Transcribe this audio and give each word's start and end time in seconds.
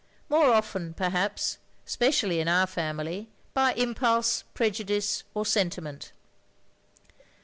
More 0.29 0.49
often, 0.51 0.95
perhaps, 0.95 1.59
especially 1.85 2.39
in 2.39 2.47
our 2.47 2.65
family, 2.65 3.29
by 3.53 3.73
impulse, 3.73 4.41
prejudice, 4.55 5.23
or 5.35 5.45
sentiment. 5.45 6.11